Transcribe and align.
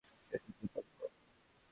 JDK 0.31 0.65
call 0.73 0.85
করো। 0.91 1.07